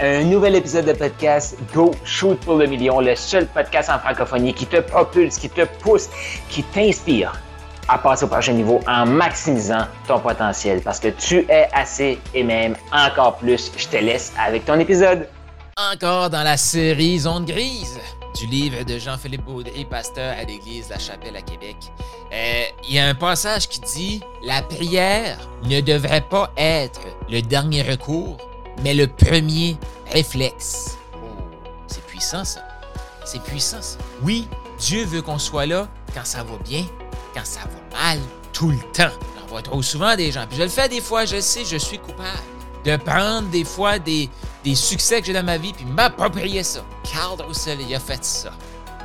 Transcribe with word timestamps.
Un 0.00 0.22
nouvel 0.22 0.54
épisode 0.54 0.84
de 0.84 0.92
podcast 0.92 1.56
Go 1.74 1.90
Shoot 2.04 2.38
pour 2.44 2.54
le 2.54 2.66
million, 2.66 3.00
le 3.00 3.16
seul 3.16 3.48
podcast 3.48 3.90
en 3.90 3.98
francophonie 3.98 4.54
qui 4.54 4.64
te 4.64 4.76
propulse, 4.76 5.38
qui 5.38 5.50
te 5.50 5.64
pousse, 5.80 6.08
qui 6.48 6.62
t'inspire 6.62 7.32
à 7.88 7.98
passer 7.98 8.24
au 8.24 8.28
prochain 8.28 8.52
niveau 8.52 8.78
en 8.86 9.06
maximisant 9.06 9.88
ton 10.06 10.20
potentiel 10.20 10.82
parce 10.82 11.00
que 11.00 11.08
tu 11.08 11.38
es 11.48 11.68
assez 11.72 12.20
et 12.32 12.44
même 12.44 12.76
encore 12.92 13.38
plus. 13.38 13.72
Je 13.76 13.88
te 13.88 13.96
laisse 13.96 14.32
avec 14.38 14.66
ton 14.66 14.78
épisode. 14.78 15.26
Encore 15.76 16.30
dans 16.30 16.44
la 16.44 16.56
série 16.56 17.18
Zone 17.18 17.44
grise 17.44 17.98
du 18.38 18.46
livre 18.46 18.84
de 18.84 18.98
Jean-Philippe 18.98 19.44
Baudry, 19.44 19.84
pasteur 19.84 20.32
à 20.38 20.44
l'église 20.44 20.90
La 20.90 21.00
Chapelle 21.00 21.34
à 21.34 21.42
Québec. 21.42 21.74
Euh, 22.32 22.62
il 22.88 22.94
y 22.94 23.00
a 23.00 23.08
un 23.08 23.14
passage 23.16 23.66
qui 23.66 23.80
dit 23.80 24.20
La 24.44 24.62
prière 24.62 25.38
ne 25.64 25.80
devrait 25.80 26.20
pas 26.30 26.52
être 26.56 27.00
le 27.28 27.42
dernier 27.42 27.82
recours, 27.82 28.36
mais 28.82 28.94
le 28.94 29.06
premier 29.06 29.76
réflexe. 30.12 30.96
Oh, 31.14 31.18
c'est 31.86 32.04
puissant 32.06 32.44
ça. 32.44 32.60
C'est 33.24 33.42
puissant 33.42 33.82
ça. 33.82 33.98
Oui, 34.22 34.48
Dieu 34.78 35.04
veut 35.04 35.22
qu'on 35.22 35.38
soit 35.38 35.66
là 35.66 35.88
quand 36.14 36.24
ça 36.24 36.42
va 36.42 36.56
bien, 36.64 36.84
quand 37.34 37.44
ça 37.44 37.60
va 37.60 37.98
mal, 37.98 38.18
tout 38.52 38.70
le 38.70 38.78
temps. 38.92 39.12
On 39.44 39.46
voit 39.48 39.62
trop 39.62 39.82
souvent 39.82 40.16
des 40.16 40.32
gens. 40.32 40.46
Puis 40.48 40.58
je 40.58 40.62
le 40.62 40.68
fais 40.68 40.88
des 40.88 41.00
fois, 41.00 41.24
je 41.24 41.40
sais, 41.40 41.64
je 41.64 41.76
suis 41.76 41.98
coupable 41.98 42.28
de 42.84 42.96
prendre 42.96 43.48
des 43.48 43.64
fois 43.64 43.98
des, 43.98 44.28
succès 44.74 45.20
que 45.20 45.26
j'ai 45.26 45.32
dans 45.32 45.44
ma 45.44 45.56
vie 45.56 45.72
puis 45.72 45.84
m'approprier 45.84 46.62
ça. 46.62 46.80
Carl 47.10 47.40
Roussel, 47.40 47.78
il 47.80 47.94
a 47.94 48.00
fait 48.00 48.22
ça. 48.22 48.50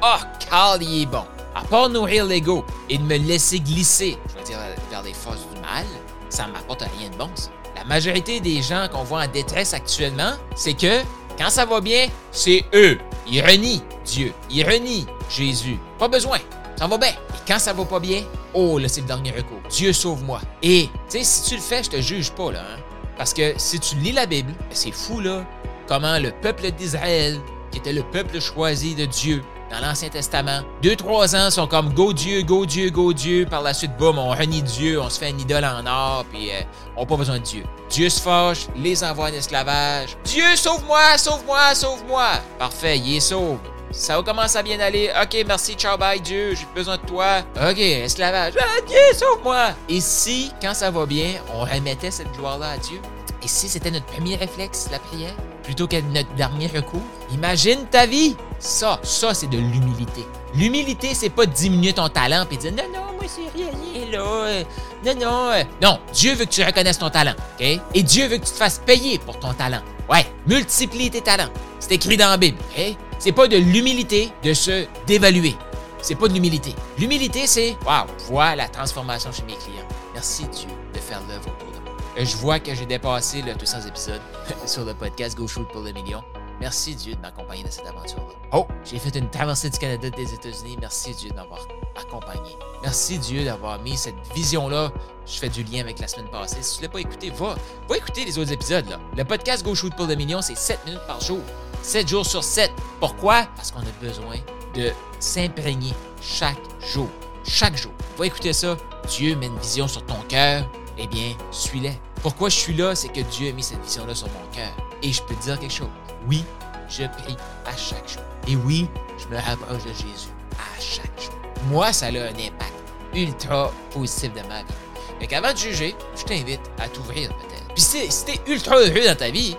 Oh, 0.02 0.20
Carl, 0.50 0.84
il 0.84 1.04
est 1.04 1.06
bon. 1.06 1.24
À 1.56 1.64
part 1.64 1.90
nourrir 1.90 2.26
l'ego 2.26 2.66
et 2.90 2.98
de 2.98 3.04
me 3.04 3.18
laisser 3.18 3.60
glisser, 3.60 4.18
je 4.28 4.40
veux 4.40 4.46
dire, 4.46 4.58
vers 4.90 5.04
les 5.04 5.14
forces 5.14 5.48
du 5.54 5.62
mal, 5.62 5.86
ça 6.30 6.48
m'apporte 6.48 6.82
rien 7.00 7.10
de 7.10 7.16
bon, 7.16 7.30
ça. 7.36 7.50
La 7.76 7.84
majorité 7.86 8.40
des 8.40 8.62
gens 8.62 8.88
qu'on 8.92 9.04
voit 9.04 9.24
en 9.24 9.28
détresse 9.28 9.74
actuellement, 9.74 10.34
c'est 10.56 10.74
que 10.74 11.02
quand 11.38 11.50
ça 11.50 11.66
va 11.66 11.82
bien, 11.82 12.08
c'est 12.32 12.64
eux. 12.74 12.98
Ils 13.28 13.42
renient 13.42 13.82
Dieu. 14.06 14.34
Ils 14.50 14.64
renient 14.64 15.08
Jésus. 15.30 15.80
Pas 15.98 16.08
besoin. 16.08 16.38
Ça 16.76 16.88
va 16.88 16.98
bien. 16.98 17.10
Et 17.10 17.48
quand 17.48 17.60
ça 17.60 17.74
va 17.74 17.86
pas 17.86 18.00
bien, 18.00 18.24
oh 18.54 18.78
là, 18.78 18.88
c'est 18.88 19.02
le 19.02 19.08
dernier 19.08 19.32
recours. 19.32 19.62
Dieu 19.70 19.94
sauve-moi. 19.94 20.42
Et, 20.62 20.90
tu 21.10 21.20
sais, 21.20 21.24
si 21.24 21.50
tu 21.50 21.56
le 21.56 21.62
fais, 21.62 21.84
je 21.84 21.90
te 21.90 22.02
juge 22.02 22.32
pas, 22.32 22.52
là. 22.52 22.62
Hein? 22.62 22.80
Parce 23.18 23.34
que 23.34 23.54
si 23.58 23.80
tu 23.80 23.96
lis 23.96 24.12
la 24.12 24.26
Bible, 24.26 24.54
c'est 24.72 24.92
fou, 24.92 25.20
là, 25.20 25.46
comment 25.88 26.20
le 26.20 26.32
peuple 26.32 26.72
d'Israël, 26.72 27.40
qui 27.72 27.80
était 27.80 27.94
le 27.94 28.04
peuple 28.04 28.40
choisi 28.40 28.96
de 28.96 29.06
Dieu 29.06 29.44
dans 29.74 29.80
l'Ancien 29.80 30.10
Testament, 30.10 30.62
deux, 30.84 30.96
trois 30.96 31.36
ans 31.36 31.50
sont 31.50 31.66
comme 31.66 31.94
go 31.94 32.14
Dieu, 32.14 32.44
go 32.44 32.66
Dieu, 32.66 32.92
go 32.92 33.12
Dieu. 33.12 33.48
Par 33.50 33.64
la 33.64 33.74
suite, 33.74 33.98
boum, 33.98 34.20
on 34.20 34.30
renie 34.30 34.62
Dieu, 34.62 35.02
on 35.02 35.10
se 35.10 35.18
fait 35.18 35.32
une 35.32 35.40
idole 35.40 35.66
en 35.66 35.86
or, 35.88 36.26
puis 36.32 36.52
euh, 36.52 36.62
on 36.96 37.02
n'a 37.02 37.06
pas 37.08 37.18
besoin 37.18 37.40
de 37.40 37.44
Dieu. 37.44 37.64
Dieu 37.90 38.08
se 38.10 38.22
fâche, 38.22 38.68
les 38.76 39.04
envoie 39.04 39.30
en 39.30 39.34
esclavage. 39.34 40.16
Dieu, 40.26 40.56
sauve-moi, 40.56 41.18
sauve-moi, 41.18 41.74
sauve-moi. 41.74 42.30
Parfait, 42.60 43.00
il 43.00 43.18
est 43.18 43.20
sauve. 43.20 43.58
Ça 43.92 44.22
commence 44.24 44.56
à 44.56 44.62
bien 44.62 44.80
aller. 44.80 45.12
OK, 45.22 45.44
merci, 45.48 45.74
ciao, 45.74 45.98
bye, 45.98 46.20
Dieu, 46.20 46.54
j'ai 46.54 46.68
besoin 46.76 46.98
de 46.98 47.06
toi. 47.08 47.40
OK, 47.56 47.80
esclavage. 47.80 48.54
Ah, 48.60 48.82
Dieu, 48.88 49.18
sauve-moi. 49.18 49.70
Et 49.90 50.02
si, 50.02 50.52
quand 50.62 50.76
ça 50.76 50.92
va 50.92 51.06
bien, 51.08 51.34
on 51.56 51.62
remettait 51.62 52.12
cette 52.12 52.32
gloire-là 52.34 52.72
à 52.72 52.78
Dieu? 52.78 53.00
Et 53.44 53.48
si 53.48 53.68
c'était 53.68 53.92
notre 53.92 54.06
premier 54.06 54.36
réflexe, 54.36 54.88
la 54.92 55.00
prière, 55.00 55.36
plutôt 55.64 55.88
que 55.88 56.00
notre 56.14 56.34
dernier 56.36 56.68
recours? 56.68 57.02
Imagine 57.34 57.86
ta 57.88 58.06
vie. 58.06 58.36
Ça, 58.66 58.98
ça, 59.04 59.34
c'est 59.34 59.48
de 59.48 59.58
l'humilité. 59.58 60.26
L'humilité, 60.56 61.14
c'est 61.14 61.30
pas 61.30 61.46
diminuer 61.46 61.92
ton 61.92 62.08
talent 62.08 62.46
et 62.50 62.56
dire 62.56 62.72
non, 62.72 62.84
non, 62.94 63.14
moi, 63.14 63.24
c'est 63.28 63.52
rien, 63.54 63.68
là. 64.10 64.20
euh, 64.22 64.64
non, 65.06 65.16
non. 65.16 65.52
euh. 65.52 65.64
Non, 65.82 66.00
Dieu 66.14 66.34
veut 66.34 66.46
que 66.46 66.50
tu 66.50 66.64
reconnaisses 66.64 66.98
ton 67.00 67.10
talent, 67.10 67.34
OK? 67.60 67.66
Et 67.94 68.04
Dieu 68.04 68.28
veut 68.28 68.38
que 68.38 68.46
tu 68.46 68.52
te 68.52 68.58
fasses 68.58 68.80
payer 68.86 69.18
pour 69.20 69.38
ton 69.38 69.54
talent. 69.54 69.82
Ouais, 70.10 70.26
multiplie 70.48 71.10
tes 71.12 71.20
talents. 71.20 71.50
C'est 71.80 71.92
écrit 71.92 72.16
dans 72.16 72.30
la 72.30 72.38
Bible, 72.38 72.58
OK? 72.78 72.96
C'est 73.20 73.34
pas 73.34 73.50
de 73.50 73.58
l'humilité 73.58 74.32
de 74.44 74.54
se 74.54 74.86
dévaluer. 75.08 75.56
C'est 76.02 76.16
pas 76.16 76.30
de 76.30 76.34
l'humilité. 76.34 76.74
L'humilité, 76.98 77.48
c'est 77.48 77.76
Waouh, 77.86 78.06
vois 78.30 78.56
la 78.56 78.70
transformation 78.70 79.32
chez 79.34 79.44
mes 79.44 79.56
clients. 79.56 79.88
Merci 80.14 80.44
Dieu 80.46 80.70
de 80.94 81.00
faire 81.00 81.20
l'œuvre 81.28 81.48
autour 81.50 81.68
de. 81.70 82.22
Euh, 82.22 82.26
Je 82.26 82.38
vois 82.38 82.60
que 82.60 82.74
j'ai 82.74 82.86
dépassé 82.86 83.42
le 83.42 83.56
200 83.56 83.88
épisodes 83.88 84.22
sur 84.66 84.86
le 84.86 84.94
podcast 84.94 85.38
Go 85.38 85.48
Shoot 85.50 85.68
pour 85.74 85.82
le 85.82 85.92
million. 85.92 86.24
Merci 86.64 86.96
Dieu 86.96 87.14
de 87.14 87.20
m'accompagner 87.20 87.62
dans 87.62 87.72
cette 87.72 87.88
aventure-là. 87.88 88.36
Oh, 88.54 88.66
j'ai 88.86 88.98
fait 88.98 89.14
une 89.18 89.30
traversée 89.30 89.70
du 89.70 89.78
Canada 89.78 90.08
et 90.08 90.12
des 90.12 90.34
États-Unis. 90.34 90.78
Merci 90.80 91.14
Dieu 91.14 91.30
de 91.30 91.36
m'avoir 91.36 91.60
accompagné. 91.94 92.56
Merci 92.82 93.20
Dieu 93.20 93.44
d'avoir 93.44 93.82
mis 93.82 93.98
cette 93.98 94.16
vision-là. 94.34 94.90
Je 95.26 95.40
fais 95.40 95.50
du 95.50 95.62
lien 95.64 95.82
avec 95.82 96.00
la 96.00 96.08
semaine 96.08 96.30
passée. 96.30 96.60
Si 96.62 96.78
tu 96.78 96.82
ne 96.82 96.88
l'as 96.88 96.94
pas 96.94 97.02
écouté, 97.02 97.32
va, 97.32 97.58
va 97.90 97.98
écouter 97.98 98.24
les 98.24 98.40
autres 98.40 98.54
épisodes. 98.54 98.88
Là. 98.88 98.98
Le 99.18 99.26
podcast 99.26 99.66
Go 99.66 99.76
Shoot 99.76 99.94
pour 99.94 100.08
le 100.08 100.16
million, 100.16 100.42
c'est 100.42 100.56
7 100.56 100.86
minutes 100.86 101.06
par 101.06 101.20
jour. 101.20 101.42
7 101.82 102.08
jours 102.08 102.26
sur 102.26 102.46
7. 102.46 102.72
Pourquoi? 103.02 103.46
Parce 103.58 103.70
qu'on 103.70 103.82
a 103.82 104.02
besoin 104.02 104.38
de 104.74 104.90
s'imprégner 105.20 105.92
chaque 106.22 106.64
jour. 106.80 107.10
Chaque 107.44 107.76
jour. 107.76 107.92
Va 108.18 108.26
écouter 108.28 108.54
ça. 108.54 108.78
Dieu 109.10 109.36
met 109.36 109.48
une 109.48 109.60
vision 109.60 109.90
sur 109.90 110.06
ton 110.06 110.22
cœur. 110.30 110.66
Eh 110.98 111.08
bien, 111.08 111.34
suis-la. 111.52 111.90
Pourquoi 112.22 112.48
je 112.48 112.56
suis 112.56 112.74
là, 112.74 112.96
c'est 112.96 113.10
que 113.10 113.20
Dieu 113.20 113.50
a 113.50 113.52
mis 113.52 113.64
cette 113.64 113.84
vision-là 113.84 114.16
sur 114.16 114.30
mon 114.30 114.56
cœur. 114.56 114.72
Et 115.02 115.12
je 115.12 115.22
peux 115.24 115.36
te 115.36 115.42
dire 115.42 115.60
quelque 115.60 115.74
chose. 115.74 115.90
Oui, 116.28 116.44
je 116.90 117.04
prie 117.04 117.36
à 117.66 117.76
chaque 117.76 118.08
jour. 118.08 118.22
Et 118.48 118.56
oui, 118.56 118.90
je 119.18 119.28
me 119.34 119.40
rapproche 119.40 119.84
de 119.84 119.94
Jésus 119.94 120.30
à 120.58 120.80
chaque 120.80 121.22
jour. 121.22 121.34
Moi, 121.68 121.92
ça 121.94 122.08
a 122.08 122.10
un 122.10 122.30
impact 122.30 122.74
ultra 123.14 123.72
positif 123.92 124.34
de 124.34 124.42
ma 124.48 124.60
vie. 124.60 124.74
Fait 125.20 125.28
qu'avant 125.28 125.54
de 125.54 125.58
juger, 125.58 125.96
je 126.16 126.24
t'invite 126.24 126.62
à 126.80 126.88
t'ouvrir 126.88 127.30
peut-être. 127.30 127.74
Puis 127.74 127.82
si, 127.82 128.26
t'es 128.26 128.40
ultra 128.52 128.78
heureux 128.78 129.06
dans 129.06 129.16
ta 129.16 129.30
vie, 129.30 129.56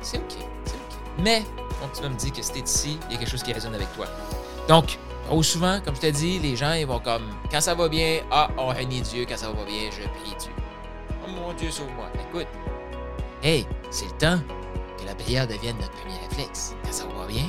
c'est 0.00 0.18
OK, 0.18 0.24
c'est 0.64 0.74
OK. 0.74 0.98
Mais, 1.18 1.40
donc 1.80 1.92
tu 1.94 2.02
vas 2.02 2.08
me 2.08 2.14
dire 2.14 2.32
que 2.32 2.42
si 2.42 2.52
ici, 2.60 2.98
il 3.08 3.12
y 3.12 3.16
a 3.16 3.18
quelque 3.18 3.30
chose 3.30 3.42
qui 3.42 3.52
résonne 3.52 3.74
avec 3.74 3.92
toi. 3.94 4.06
Donc, 4.68 4.98
trop 5.26 5.42
souvent, 5.42 5.80
comme 5.84 5.96
je 5.96 6.00
te 6.02 6.06
dis, 6.06 6.38
les 6.38 6.56
gens, 6.56 6.72
ils 6.72 6.86
vont 6.86 7.00
comme, 7.00 7.28
quand 7.50 7.60
ça 7.60 7.74
va 7.74 7.88
bien, 7.88 8.20
ah, 8.30 8.48
on 8.56 8.68
renie 8.68 9.00
Dieu, 9.00 9.26
quand 9.28 9.36
ça 9.36 9.48
va 9.48 9.64
bien, 9.64 9.90
je 9.90 10.06
prie 10.20 10.36
Dieu. 10.38 10.52
Oh 11.26 11.30
mon 11.30 11.52
Dieu, 11.54 11.70
sauve-moi. 11.70 12.06
Écoute, 12.28 12.46
hey, 13.42 13.66
c'est 13.90 14.06
le 14.06 14.12
temps 14.12 14.38
que 15.04 15.08
la 15.08 15.14
prière 15.14 15.46
devienne 15.46 15.76
notre 15.76 15.92
premier 15.92 16.18
réflexe. 16.28 16.74
Quand 16.84 16.92
ça 16.92 17.04
va 17.04 17.26
bien, 17.26 17.44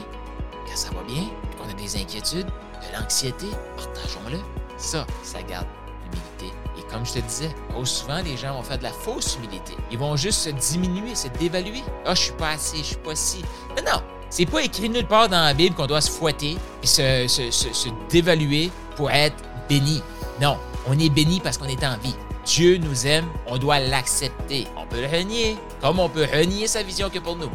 quand 0.67 0.75
ça 0.75 0.89
va 0.91 1.03
bien, 1.03 1.23
qu'on 1.57 1.69
a 1.69 1.73
des 1.73 1.95
inquiétudes, 1.95 2.47
de 2.47 2.97
l'anxiété, 2.97 3.47
partageons-le. 3.77 4.39
Ça, 4.77 5.05
ça 5.23 5.41
garde 5.41 5.67
l'humilité. 6.03 6.57
Et 6.77 6.81
comme 6.91 7.05
je 7.05 7.13
te 7.13 7.19
disais, 7.19 7.49
trop 7.69 7.85
souvent, 7.85 8.21
les 8.21 8.37
gens 8.37 8.53
vont 8.53 8.63
faire 8.63 8.77
de 8.77 8.83
la 8.83 8.91
fausse 8.91 9.37
humilité. 9.37 9.73
Ils 9.91 9.97
vont 9.97 10.15
juste 10.15 10.39
se 10.39 10.49
diminuer, 10.49 11.15
se 11.15 11.27
dévaluer. 11.29 11.83
Ah, 12.05 12.13
je 12.13 12.21
suis 12.23 12.33
pas 12.33 12.51
assez, 12.51 12.77
je 12.77 12.83
suis 12.83 12.95
pas 12.97 13.15
si. 13.15 13.41
Non, 13.77 13.83
non. 13.85 14.01
C'est 14.29 14.45
pas 14.45 14.61
écrit 14.63 14.89
nulle 14.89 15.07
part 15.07 15.29
dans 15.29 15.41
la 15.41 15.53
Bible 15.53 15.75
qu'on 15.75 15.85
doit 15.85 16.01
se 16.01 16.11
fouetter 16.11 16.57
et 16.83 16.87
se 16.87 17.89
dévaluer 18.09 18.69
pour 18.97 19.09
être 19.09 19.35
béni. 19.69 20.01
Non, 20.41 20.57
on 20.87 20.99
est 20.99 21.09
béni 21.09 21.39
parce 21.39 21.57
qu'on 21.57 21.65
est 21.65 21.83
en 21.85 21.97
vie. 21.97 22.15
Dieu 22.45 22.77
nous 22.77 23.07
aime, 23.07 23.25
on 23.47 23.57
doit 23.57 23.79
l'accepter. 23.79 24.67
On 24.77 24.85
peut 24.85 25.01
le 25.01 25.07
renier, 25.07 25.57
comme 25.85 25.99
on 25.99 26.09
peut 26.09 26.25
renier 26.33 26.65
sa 26.65 26.81
vision 26.81 27.11
que 27.11 27.19
pour 27.19 27.35
nous. 27.35 27.51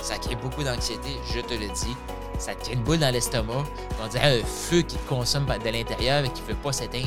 Ça 0.00 0.18
crée 0.18 0.34
beaucoup 0.34 0.64
d'anxiété, 0.64 1.20
je 1.32 1.38
te 1.38 1.54
le 1.54 1.68
dis. 1.68 1.96
Ça 2.36 2.52
te 2.52 2.64
crée 2.64 2.72
une 2.72 2.82
boule 2.82 2.98
dans 2.98 3.12
l'estomac. 3.12 3.62
On 4.02 4.08
dirait 4.08 4.40
un 4.40 4.44
feu 4.44 4.82
qui 4.82 4.96
te 4.96 5.08
consomme 5.08 5.46
de 5.46 5.70
l'intérieur 5.70 6.24
et 6.24 6.30
qui 6.30 6.42
ne 6.42 6.48
veut 6.48 6.56
pas 6.56 6.72
s'éteindre 6.72 7.06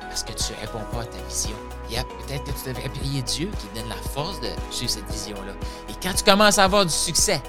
parce 0.00 0.24
que 0.24 0.32
tu 0.32 0.54
réponds 0.60 0.84
pas 0.92 1.02
à 1.02 1.04
ta 1.04 1.22
vision. 1.28 1.54
Yep, 1.88 2.04
peut-être 2.26 2.42
que 2.42 2.50
tu 2.50 2.68
devrais 2.68 2.88
prier 2.88 3.22
Dieu 3.22 3.48
qui 3.60 3.66
te 3.68 3.78
donne 3.78 3.88
la 3.88 4.10
force 4.10 4.40
de 4.40 4.48
suivre 4.72 4.90
cette 4.90 5.08
vision-là. 5.08 5.52
Et 5.88 5.92
quand 6.02 6.14
tu 6.14 6.24
commences 6.24 6.58
à 6.58 6.64
avoir 6.64 6.84
du 6.84 6.92
succès, 6.92 7.40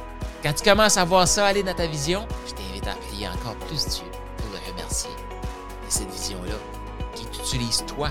quand 0.43 0.53
tu 0.53 0.63
commences 0.63 0.97
à 0.97 1.05
voir 1.05 1.27
ça 1.27 1.47
aller 1.47 1.63
dans 1.63 1.73
ta 1.73 1.87
vision, 1.87 2.27
je 2.45 2.53
t'invite 2.53 2.85
à 2.85 2.93
prier 3.07 3.27
encore 3.29 3.55
plus 3.65 3.83
Dieu 3.87 4.05
pour 4.37 4.45
le 4.51 4.71
remercier 4.71 5.09
de 5.09 5.89
cette 5.89 6.11
vision-là 6.11 6.53
qui 7.15 7.25
t'utilise 7.25 7.83
toi 7.87 8.09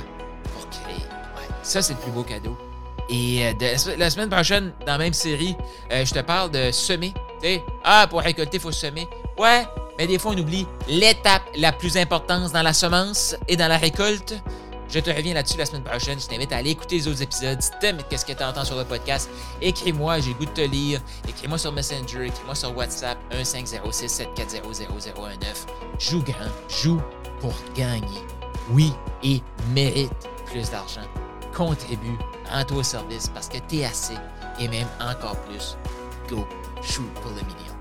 pour 0.53 0.69
créer. 0.70 0.97
Ouais, 0.97 1.48
ça, 1.62 1.81
c'est 1.81 1.93
le 1.93 2.00
plus 2.00 2.10
beau 2.10 2.25
cadeau. 2.25 2.56
Et 3.09 3.47
euh, 3.47 3.77
la 3.99 4.11
semaine 4.11 4.28
prochaine, 4.28 4.72
dans 4.81 4.93
la 4.93 4.99
même 4.99 5.12
série, 5.12 5.56
euh, 5.93 6.05
je 6.05 6.12
te 6.12 6.21
parle 6.21 6.50
de 6.50 6.71
semer. 6.72 7.12
Tu 7.41 7.49
sais, 7.49 7.62
ah, 7.85 8.06
pour 8.08 8.20
récolter, 8.20 8.56
il 8.56 8.61
faut 8.61 8.73
semer. 8.73 9.06
Ouais, 9.38 9.64
mais 9.99 10.06
des 10.06 10.19
fois, 10.19 10.32
on 10.35 10.38
oublie 10.38 10.67
l'étape 10.88 11.43
la 11.56 11.73
plus 11.73 11.97
importante 11.97 12.53
dans 12.53 12.62
la 12.62 12.73
semence 12.73 13.37
et 13.49 13.56
dans 13.56 13.69
la 13.69 13.76
récolte. 13.76 14.35
Je 14.88 15.00
te 15.00 15.11
reviens 15.11 15.35
là-dessus 15.35 15.58
la 15.58 15.67
semaine 15.67 15.82
prochaine. 15.82 16.19
Je 16.20 16.26
t'invite 16.26 16.53
à 16.53 16.58
aller 16.58 16.70
écouter 16.70 16.97
les 16.97 17.08
autres 17.08 17.23
épisodes. 17.23 17.61
Si 17.61 17.70
t'aimes 17.81 17.99
qu'est-ce 18.08 18.25
que 18.25 18.32
tu 18.32 18.43
entends 18.43 18.64
sur 18.64 18.76
le 18.76 18.85
podcast, 18.85 19.29
écris-moi, 19.61 20.20
j'ai 20.20 20.31
le 20.31 20.35
goût 20.35 20.44
de 20.44 20.50
te 20.50 20.61
lire. 20.61 21.00
Écris-moi 21.29 21.58
sur 21.58 21.73
Messenger, 21.73 22.26
écris-moi 22.26 22.55
sur 22.55 22.76
WhatsApp 22.76 23.19
1506 23.35 24.08
740 24.08 24.75
0019. 24.75 25.67
Joue 25.99 26.23
grand, 26.23 26.50
joue 26.69 27.00
pour 27.41 27.55
gagner. 27.75 28.23
Oui, 28.70 28.93
et 29.23 29.43
mérite 29.75 30.12
plus 30.47 30.70
d'argent. 30.70 31.03
Contribue 31.56 32.19
en 32.53 32.64
toi 32.64 32.79
au 32.79 32.82
service 32.82 33.29
parce 33.29 33.49
que 33.49 33.56
t'es 33.67 33.82
assez 33.87 34.12
et 34.61 34.69
même 34.69 34.87
encore 35.00 35.37
plus. 35.44 35.79
Go, 36.29 36.47
shoot 36.82 37.11
pour 37.14 37.31
le 37.31 37.37
million. 37.37 37.75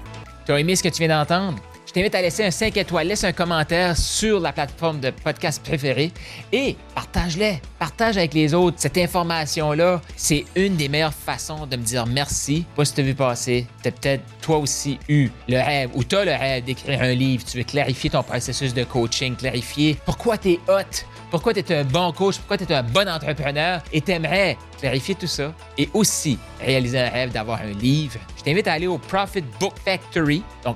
Tu 0.45 0.53
as 0.53 0.59
aimé 0.61 0.77
ce 0.77 0.83
que 0.83 0.87
tu 0.87 0.99
viens 0.99 1.09
d'entendre? 1.09 1.59
T'invite 1.95 2.13
à 2.13 2.21
laisser 2.21 2.43
un 2.43 2.51
5 2.51 2.75
étoiles, 2.75 3.07
laisse 3.07 3.23
un 3.23 3.31
commentaire 3.31 3.95
sur 3.95 4.41
la 4.41 4.51
plateforme 4.51 4.99
de 4.99 5.11
podcast 5.11 5.63
préférée 5.63 6.11
et 6.51 6.75
partage-les. 6.93 7.61
Partage 7.79 8.17
avec 8.17 8.33
les 8.33 8.53
autres. 8.53 8.75
Cette 8.81 8.97
information-là, 8.97 10.01
c'est 10.17 10.43
une 10.57 10.75
des 10.75 10.89
meilleures 10.89 11.13
façons 11.13 11.65
de 11.65 11.77
me 11.77 11.83
dire 11.83 12.05
merci. 12.05 12.65
Pas 12.75 12.83
si 12.83 12.95
tu 12.95 12.99
as 12.99 13.03
vu 13.05 13.15
passer, 13.15 13.65
tu 13.81 13.87
as 13.87 13.91
peut-être 13.93 14.23
toi 14.41 14.57
aussi 14.57 14.99
eu 15.07 15.29
le 15.47 15.55
rêve 15.55 15.89
ou 15.93 16.03
tu 16.03 16.17
as 16.17 16.25
le 16.25 16.33
rêve 16.33 16.65
d'écrire 16.65 17.01
un 17.01 17.13
livre. 17.13 17.45
Tu 17.45 17.59
veux 17.59 17.63
clarifier 17.63 18.09
ton 18.09 18.23
processus 18.23 18.73
de 18.73 18.83
coaching, 18.83 19.37
clarifier 19.37 19.97
pourquoi 20.03 20.37
tu 20.37 20.49
es 20.49 20.59
hot, 20.67 21.05
pourquoi 21.31 21.53
tu 21.53 21.61
es 21.61 21.77
un 21.77 21.85
bon 21.85 22.11
coach, 22.11 22.39
pourquoi 22.39 22.57
tu 22.57 22.65
es 22.65 22.73
un 22.75 22.83
bon 22.83 23.07
entrepreneur 23.07 23.81
et 23.93 24.01
tu 24.01 24.11
aimerais 24.11 24.57
clarifier 24.81 25.15
tout 25.15 25.27
ça 25.27 25.53
et 25.77 25.87
aussi 25.93 26.37
réaliser 26.59 26.99
un 26.99 27.09
rêve 27.09 27.31
d'avoir 27.31 27.61
un 27.61 27.71
livre. 27.71 28.19
Je 28.37 28.43
t'invite 28.43 28.67
à 28.67 28.73
aller 28.73 28.87
au 28.87 28.97
Profit 28.97 29.45
Book 29.61 29.75
Factory, 29.85 30.43
donc 30.65 30.75